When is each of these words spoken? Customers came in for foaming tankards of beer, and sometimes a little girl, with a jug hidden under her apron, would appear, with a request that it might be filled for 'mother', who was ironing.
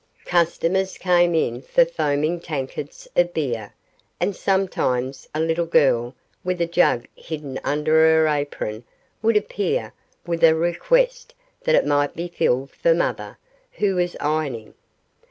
Customers 0.25 0.97
came 0.97 1.35
in 1.35 1.61
for 1.61 1.85
foaming 1.85 2.39
tankards 2.39 3.07
of 3.15 3.31
beer, 3.35 3.71
and 4.19 4.35
sometimes 4.35 5.29
a 5.35 5.39
little 5.39 5.67
girl, 5.67 6.15
with 6.43 6.59
a 6.59 6.65
jug 6.65 7.05
hidden 7.15 7.59
under 7.63 7.91
her 7.91 8.27
apron, 8.27 8.83
would 9.21 9.37
appear, 9.37 9.93
with 10.25 10.43
a 10.43 10.55
request 10.55 11.35
that 11.65 11.75
it 11.75 11.85
might 11.85 12.15
be 12.15 12.27
filled 12.27 12.71
for 12.71 12.95
'mother', 12.95 13.37
who 13.73 13.93
was 13.97 14.15
ironing. 14.19 14.73